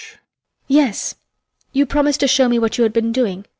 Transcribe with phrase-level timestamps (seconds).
[0.67, 1.13] Yes,
[1.73, 3.45] you promised to show me what you had been doing.